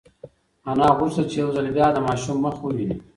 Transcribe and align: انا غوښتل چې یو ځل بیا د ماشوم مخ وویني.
انا 0.69 0.87
غوښتل 0.97 1.25
چې 1.31 1.37
یو 1.43 1.49
ځل 1.55 1.67
بیا 1.75 1.87
د 1.93 1.97
ماشوم 2.07 2.37
مخ 2.45 2.55
وویني. 2.59 2.97